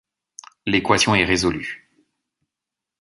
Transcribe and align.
L'équation 0.65 1.13
est 1.13 1.25
résolue. 1.25 1.87